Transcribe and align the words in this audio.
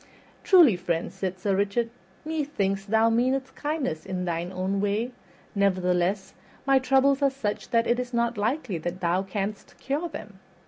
"Truly, 0.43 0.75
friend," 0.75 1.13
said 1.13 1.37
Sir 1.37 1.55
Richard, 1.55 1.91
"methinks 2.25 2.85
thou 2.85 3.11
meanest 3.11 3.53
kindness 3.55 4.03
in 4.03 4.25
thine 4.25 4.51
own 4.51 4.81
way; 4.81 5.11
nevertheless 5.53 6.33
my 6.65 6.79
troubles 6.79 7.21
are 7.21 7.29
such 7.29 7.69
that 7.69 7.85
it 7.85 7.99
is 7.99 8.11
not 8.11 8.35
likely 8.35 8.79
that 8.79 8.99
thou 8.99 9.21
canst 9.21 9.77
cure 9.77 10.09
them. 10.09 10.39